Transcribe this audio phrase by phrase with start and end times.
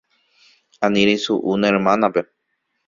[0.87, 2.27] Ani reisu'u ne hérmanape.